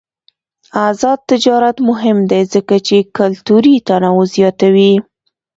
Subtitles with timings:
[0.87, 4.93] آزاد تجارت مهم دی ځکه چې کلتوري تنوع زیاتوي.